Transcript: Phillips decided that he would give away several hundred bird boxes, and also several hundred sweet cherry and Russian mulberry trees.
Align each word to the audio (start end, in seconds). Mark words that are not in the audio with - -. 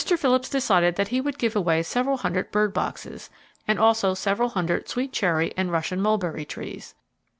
Phillips 0.03 0.49
decided 0.49 0.95
that 0.95 1.09
he 1.09 1.21
would 1.21 1.37
give 1.37 1.55
away 1.55 1.83
several 1.83 2.17
hundred 2.17 2.49
bird 2.49 2.73
boxes, 2.73 3.29
and 3.67 3.77
also 3.77 4.15
several 4.15 4.49
hundred 4.49 4.89
sweet 4.89 5.13
cherry 5.13 5.53
and 5.55 5.71
Russian 5.71 6.01
mulberry 6.01 6.43
trees. 6.43 6.95